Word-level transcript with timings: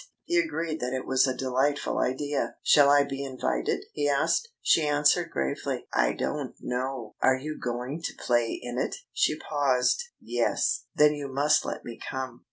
He 0.23 0.39
agreed 0.39 0.79
that 0.79 0.93
it 0.95 1.05
was 1.05 1.27
a 1.27 1.37
delightful 1.37 1.99
idea. 1.99 2.55
"Shall 2.63 2.89
I 2.89 3.03
be 3.03 3.23
invited?" 3.23 3.85
he 3.93 4.09
asked. 4.09 4.49
She 4.63 4.87
answered 4.87 5.29
gravely: 5.29 5.85
"I 5.93 6.13
don't 6.13 6.55
know." 6.59 7.13
"Are 7.21 7.37
you 7.37 7.59
going 7.63 8.01
to 8.05 8.17
play 8.17 8.57
in 8.63 8.79
it?" 8.79 8.95
She 9.13 9.37
paused.... 9.37 10.01
"Yes." 10.19 10.85
"Then 10.95 11.13
you 11.13 11.27
must 11.31 11.65
let 11.65 11.85
me 11.85 11.99
come. 11.99 12.39